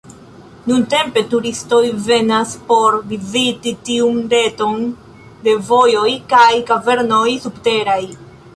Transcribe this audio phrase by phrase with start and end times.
[0.69, 4.83] Nuntempe turistoj venas por viziti tiun reton
[5.49, 8.03] de vojoj kaj kavernoj subteraj.